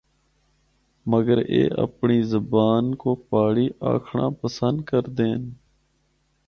[1.11, 5.43] مگر اے اپنڑی زبان کو پہاڑی آکھنڑا پسند کردے ہن۔